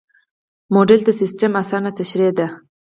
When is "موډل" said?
0.73-0.99